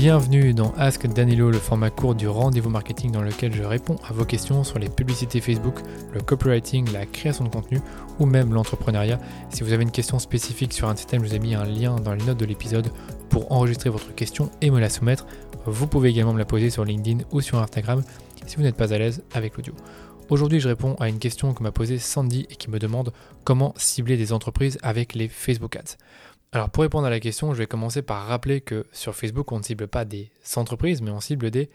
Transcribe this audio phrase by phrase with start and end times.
[0.00, 4.12] Bienvenue dans Ask Danilo, le format court du rendez-vous marketing dans lequel je réponds à
[4.12, 5.74] vos questions sur les publicités Facebook,
[6.12, 7.80] le copywriting, la création de contenu
[8.20, 9.18] ou même l'entrepreneuriat.
[9.50, 11.96] Si vous avez une question spécifique sur un système, je vous ai mis un lien
[11.96, 12.92] dans les notes de l'épisode
[13.28, 15.26] pour enregistrer votre question et me la soumettre.
[15.66, 18.04] Vous pouvez également me la poser sur LinkedIn ou sur Instagram
[18.46, 19.74] si vous n'êtes pas à l'aise avec l'audio.
[20.30, 23.12] Aujourd'hui, je réponds à une question que m'a posée Sandy et qui me demande
[23.42, 25.96] comment cibler des entreprises avec les Facebook Ads.
[26.52, 29.58] Alors pour répondre à la question, je vais commencer par rappeler que sur Facebook, on
[29.58, 31.68] ne cible pas des entreprises, mais on cible des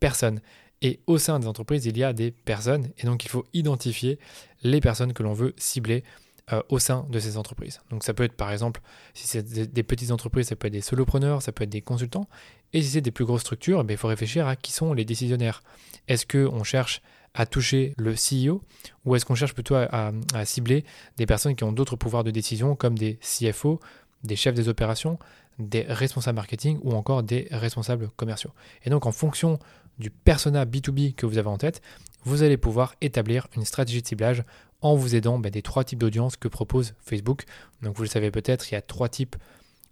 [0.00, 0.40] personnes.
[0.82, 4.18] Et au sein des entreprises, il y a des personnes, et donc il faut identifier
[4.62, 6.04] les personnes que l'on veut cibler
[6.52, 7.80] euh, au sein de ces entreprises.
[7.90, 8.80] Donc ça peut être par exemple,
[9.14, 9.42] si c'est
[9.72, 12.28] des, petites entreprises, ça peut être des solopreneurs, ça peut être des consultants,
[12.72, 15.04] et si c'est des plus grosses structures, eh il faut réfléchir à qui sont les
[15.04, 15.62] décisionnaires.
[16.08, 17.00] Est-ce qu'on cherche
[17.36, 18.62] à toucher le CEO
[19.04, 20.12] ou est-ce qu'on cherche plutôt à,
[20.44, 20.84] cibler
[21.16, 23.80] des personnes qui ont d'autres pouvoirs de décision comme des CFO,
[24.26, 25.18] des chefs des opérations,
[25.58, 28.50] des responsables marketing ou encore des responsables commerciaux.
[28.84, 29.58] Et donc en fonction
[29.98, 31.80] du persona B2B que vous avez en tête,
[32.24, 34.42] vous allez pouvoir établir une stratégie de ciblage
[34.82, 37.44] en vous aidant ben, des trois types d'audience que propose Facebook.
[37.82, 39.36] Donc vous le savez peut-être, il y a trois types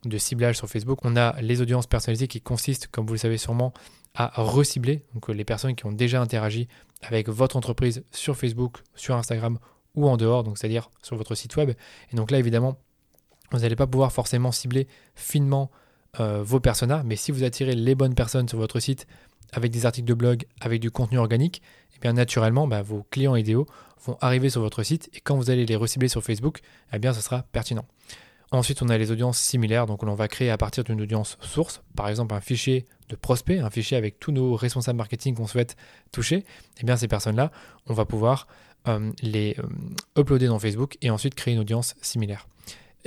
[0.05, 0.99] de ciblage sur Facebook.
[1.05, 3.73] On a les audiences personnalisées qui consistent, comme vous le savez sûrement,
[4.15, 6.69] à recibler donc les personnes qui ont déjà interagi
[7.03, 9.59] avec votre entreprise sur Facebook, sur Instagram
[9.95, 11.71] ou en dehors, donc c'est-à-dire sur votre site web.
[12.13, 12.79] Et donc là, évidemment,
[13.53, 15.71] vous n'allez pas pouvoir forcément cibler finement
[16.21, 19.07] euh, vos personas, mais si vous attirez les bonnes personnes sur votre site
[19.53, 23.07] avec des articles de blog, avec du contenu organique, et eh bien naturellement, bah, vos
[23.11, 23.67] clients idéaux
[24.05, 26.61] vont arriver sur votre site et quand vous allez les recibler sur Facebook,
[26.93, 27.87] eh bien, ce sera pertinent.
[28.51, 31.83] Ensuite, on a les audiences similaires, donc on va créer à partir d'une audience source,
[31.97, 35.77] par exemple un fichier de prospect, un fichier avec tous nos responsables marketing qu'on souhaite
[36.13, 36.45] toucher.
[36.81, 37.51] Eh bien, ces personnes-là,
[37.87, 38.47] on va pouvoir
[38.87, 42.47] euh, les euh, uploader dans Facebook et ensuite créer une audience similaire.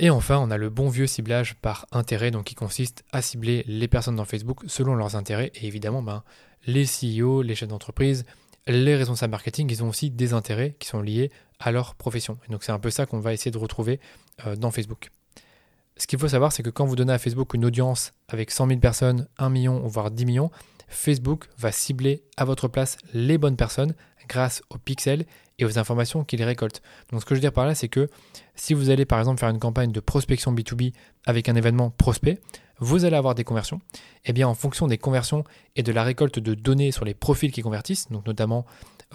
[0.00, 3.64] Et enfin, on a le bon vieux ciblage par intérêt, donc qui consiste à cibler
[3.66, 5.50] les personnes dans Facebook selon leurs intérêts.
[5.56, 6.22] Et évidemment, ben,
[6.66, 8.24] les CEO, les chefs d'entreprise,
[8.68, 12.38] les responsables marketing, ils ont aussi des intérêts qui sont liés à leur profession.
[12.46, 13.98] Et donc c'est un peu ça qu'on va essayer de retrouver
[14.46, 15.10] euh, dans Facebook.
[15.96, 18.68] Ce qu'il faut savoir, c'est que quand vous donnez à Facebook une audience avec 100
[18.68, 20.50] 000 personnes, 1 million, voire 10 millions,
[20.86, 23.94] Facebook va cibler à votre place les bonnes personnes
[24.28, 25.24] grâce aux pixels
[25.58, 26.82] et aux informations qu'il récolte.
[27.10, 28.08] Donc ce que je veux dire par là, c'est que
[28.54, 30.92] si vous allez par exemple faire une campagne de prospection B2B
[31.26, 32.38] avec un événement prospect,
[32.80, 33.80] vous allez avoir des conversions.
[34.24, 35.44] Et eh bien en fonction des conversions
[35.76, 38.66] et de la récolte de données sur les profils qui convertissent, donc notamment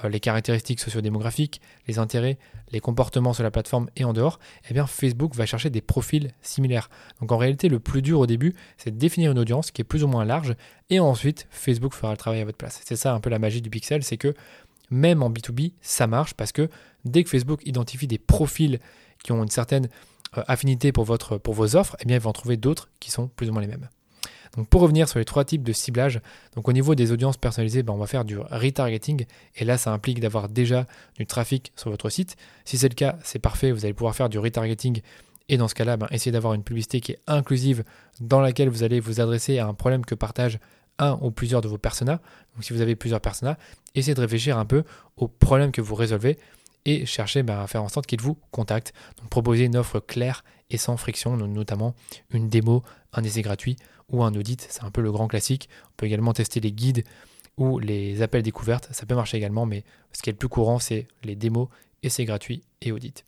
[0.04, 2.38] euh, les caractéristiques sociodémographiques, les intérêts,
[2.72, 6.32] les comportements sur la plateforme et en dehors, eh bien Facebook va chercher des profils
[6.42, 6.90] similaires.
[7.22, 9.86] Donc en réalité, le plus dur au début, c'est de définir une audience qui est
[9.86, 10.56] plus ou moins large
[10.90, 12.82] et ensuite Facebook fera le travail à votre place.
[12.84, 14.34] C'est ça un peu la magie du pixel, c'est que
[14.94, 16.70] même en B2B, ça marche parce que
[17.04, 18.80] dès que Facebook identifie des profils
[19.24, 19.90] qui ont une certaine
[20.38, 23.50] euh, affinité pour, vos offres, eh bien, ils vont en trouver d'autres qui sont plus
[23.50, 23.90] ou moins les mêmes.
[24.56, 26.22] Donc pour revenir sur les trois types de ciblage,
[26.56, 29.92] donc au niveau des audiences personnalisées, ben, on va faire du retargeting et là ça
[29.92, 30.86] implique d'avoir déjà
[31.18, 32.36] du trafic sur votre site.
[32.64, 35.02] Si c'est le cas, c'est parfait, vous allez pouvoir faire du retargeting
[35.50, 37.84] et dans ce cas-là, ben, essayez d'avoir une publicité qui est inclusive
[38.22, 40.60] dans laquelle vous allez vous adresser à un problème que partagent
[41.00, 42.20] un ou plusieurs de vos personas.
[42.56, 43.58] Donc si vous avez plusieurs personas,
[43.96, 44.84] essayez de réfléchir un peu
[45.18, 46.38] aux problèmes que vous résolvez
[46.86, 48.94] et cherchez bah, à faire en sorte qu'ils vous contactent.
[49.20, 51.96] Donc proposez une offre claire et sans friction, notamment
[52.32, 52.84] une démo,
[53.14, 53.78] un essai gratuit
[54.10, 54.66] ou un audit.
[54.70, 55.70] C'est un peu le grand classique.
[55.86, 57.04] On peut également tester les guides
[57.58, 58.90] ou les appels découvertes.
[58.92, 61.68] Ça peut marcher également, mais ce qui est le plus courant, c'est les démos,
[62.02, 63.24] essais gratuits et audits.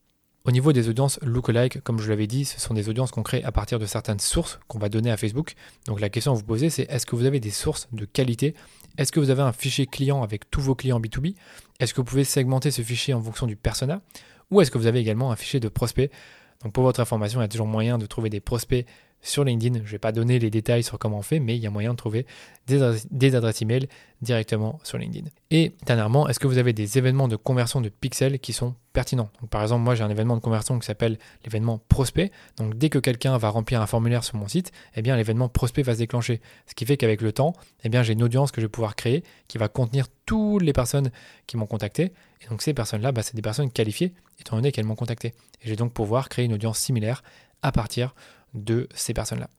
[0.45, 3.43] Au niveau des audiences lookalike, comme je l'avais dit, ce sont des audiences qu'on crée
[3.43, 5.55] à partir de certaines sources qu'on va donner à Facebook.
[5.87, 8.53] Donc la question à vous poser, c'est est-ce que vous avez des sources de qualité?
[8.99, 11.33] Est-ce que vous avez un fichier client avec tous vos clients B2B
[11.79, 14.01] Est-ce que vous pouvez segmenter ce fichier en fonction du persona?
[14.51, 16.11] Ou est-ce que vous avez également un fichier de prospects?
[16.63, 18.85] Donc pour votre information, il y a toujours moyen de trouver des prospects
[19.25, 19.79] sur LinkedIn.
[19.79, 21.69] Je ne vais pas donner les détails sur comment on fait, mais il y a
[21.69, 22.25] moyen de trouver
[22.67, 23.87] des, adresses, email
[24.21, 25.29] directement sur LinkedIn.
[25.51, 29.29] Et dernièrement, est-ce que vous avez des événements de conversion de pixels qui sont pertinents?
[29.49, 32.31] Par exemple, moi j'ai un événement de conversion qui s'appelle l'événement prospect.
[32.57, 35.83] Donc dès que quelqu'un va remplir un formulaire sur mon site, eh bien l'événement prospect
[35.83, 36.41] va se déclencher.
[36.67, 38.95] Ce qui fait qu'avec le temps, eh bien j'ai une audience que je vais pouvoir
[38.95, 41.11] créer qui va contenir toutes les personnes
[41.47, 42.13] qui m'ont contacté.
[42.41, 45.29] Et donc ces personnes-là, bah, c'est des personnes qualifiées étant donné qu'elles m'ont contacté.
[45.61, 47.23] Et je vais donc pouvoir créer une audience similaire
[47.61, 48.13] à partir
[48.55, 49.49] de ces personnes-là.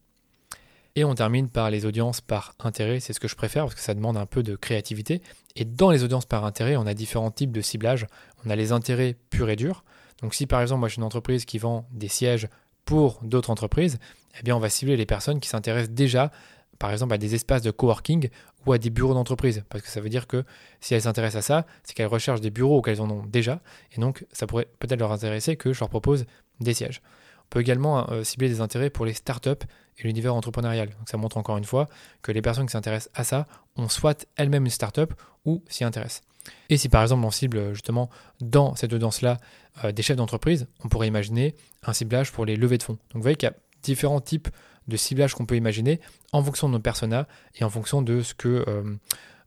[0.97, 3.83] Et on termine par les audiences par intérêt, c'est ce que je préfère parce que
[3.83, 5.21] ça demande un peu de créativité.
[5.55, 8.07] Et dans les audiences par intérêt, on a différents types de ciblage.
[8.45, 9.85] On a les intérêts purs et durs.
[10.23, 12.49] Donc si par exemple moi je suis une entreprise qui vend des sièges
[12.87, 13.99] pour d'autres entreprises,
[14.41, 16.31] eh bien on va cibler les personnes qui s'intéressent déjà
[16.79, 18.31] par exemple à des espaces de coworking
[18.65, 19.65] ou à des bureaux d'entreprise.
[19.69, 20.45] Parce que ça veut dire que
[20.81, 23.61] si elles s'intéressent à ça, c'est qu'elles recherchent des bureaux qu'elles en ont déjà.
[23.93, 26.25] Et donc ça pourrait peut-être leur intéresser que je leur propose
[26.61, 27.03] des sièges.
[27.51, 29.51] Peut également euh, cibler des intérêts pour les startups
[29.99, 30.89] et l'univers entrepreneurial.
[30.91, 31.89] Donc ça montre encore une fois
[32.23, 33.47] que les personnes qui s'intéressent à ça
[33.77, 35.15] ont soit elles-mêmes une startup
[35.45, 36.23] ou s'y intéressent.
[36.69, 38.11] Et si par exemple on cible justement
[38.41, 39.39] dans cette audience-là
[39.85, 41.55] euh, des chefs d'entreprise, on pourrait imaginer
[41.85, 42.95] un ciblage pour les levées de fonds.
[42.95, 44.49] Donc vous voyez qu'il y a différents types
[44.89, 46.01] de ciblage qu'on peut imaginer
[46.33, 47.27] en fonction de nos personas
[47.57, 48.97] et en fonction de ce, que, euh,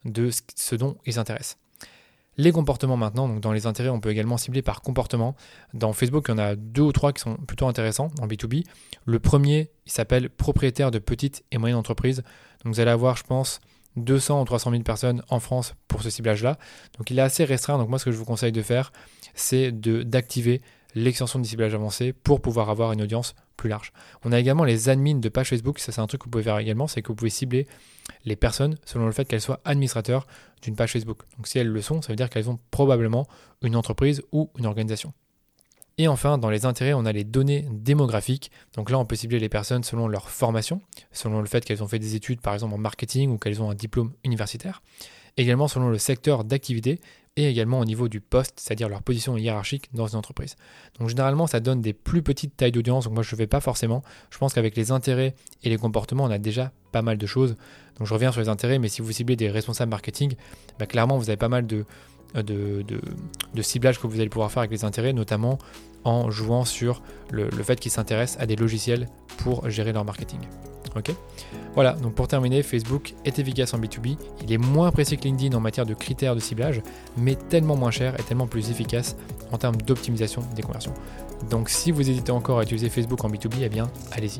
[0.06, 1.58] de ce dont ils s'intéressent.
[2.40, 5.36] Les comportements maintenant, donc dans les intérêts, on peut également cibler par comportement.
[5.74, 8.64] Dans Facebook, il y en a deux ou trois qui sont plutôt intéressants en B2B.
[9.04, 12.24] Le premier, il s'appelle propriétaire de petites et moyennes entreprises.
[12.64, 13.60] Donc vous allez avoir, je pense,
[13.98, 16.58] 200 ou 300 000 personnes en France pour ce ciblage-là.
[16.98, 17.78] Donc il est assez restreint.
[17.78, 18.94] Donc moi, ce que je vous conseille de faire,
[19.34, 20.62] c'est d'activer
[20.96, 23.92] l'extension du ciblage avancé pour pouvoir avoir une audience plus large.
[24.24, 26.44] On a également les admins de page Facebook, ça c'est un truc que vous pouvez
[26.44, 27.68] faire également, c'est que vous pouvez cibler
[28.26, 30.26] les personnes selon le fait qu'elles soient administrateurs
[30.62, 31.20] d'une page Facebook.
[31.38, 33.28] Donc si elles le sont, ça veut dire qu'elles ont probablement
[33.62, 35.14] une entreprise ou une organisation.
[36.00, 38.52] Et enfin, dans les intérêts, on a les données démographiques.
[38.74, 40.82] Donc là, on peut cibler les personnes selon leur formation,
[41.12, 43.70] selon le fait qu'elles ont fait des études, par exemple en marketing, ou qu'elles ont
[43.70, 44.82] un diplôme universitaire.
[45.40, 47.00] Également selon le secteur d'activité
[47.38, 50.58] et également au niveau du poste, c'est-à-dire leur position hiérarchique dans une entreprise.
[51.00, 53.62] Donc généralement, ça donne des plus petites tailles d'audience, donc moi je ne fais pas
[53.62, 54.04] forcément.
[54.32, 57.56] Je pense qu'avec les intérêts et les comportements, on a déjà pas mal de choses.
[57.98, 60.34] Donc je reviens sur les intérêts, mais si vous ciblez des responsables marketing,
[60.78, 61.86] bah, clairement vous avez pas mal de,
[62.36, 65.58] de, de, ciblage que vous allez pouvoir faire avec les intérêts, notamment
[66.04, 67.02] en jouant sur
[67.32, 69.08] le fait qu'ils s'intéressent à des logiciels
[69.38, 70.40] pour gérer leur marketing.
[70.96, 71.12] Ok
[71.76, 75.56] Voilà, donc pour terminer, Facebook est efficace en B2B, il est moins précis que LinkedIn
[75.56, 76.82] en matière de critères de ciblage,
[77.18, 79.16] mais tellement moins cher et tellement plus efficace
[79.52, 80.94] en termes d'optimisation des conversions.
[81.50, 84.40] Donc si vous hésitez encore à utiliser Facebook en B2B, eh bien allez-y.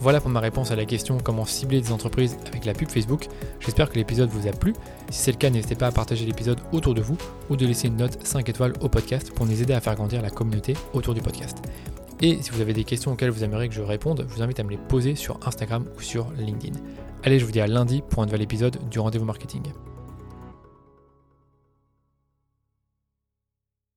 [0.00, 3.26] Voilà pour ma réponse à la question comment cibler des entreprises avec la pub Facebook.
[3.58, 4.72] J'espère que l'épisode vous a plu.
[5.10, 7.16] Si c'est le cas, n'hésitez pas à partager l'épisode autour de vous
[7.50, 10.22] ou de laisser une note 5 étoiles au podcast pour nous aider à faire grandir
[10.22, 11.58] la communauté autour du podcast.
[12.20, 14.58] Et si vous avez des questions auxquelles vous aimeriez que je réponde, je vous invite
[14.58, 16.78] à me les poser sur Instagram ou sur LinkedIn.
[17.22, 19.62] Allez, je vous dis à lundi pour un nouvel épisode du rendez-vous marketing.